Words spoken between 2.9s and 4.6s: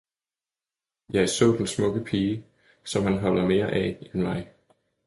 han holder mere af, end mig!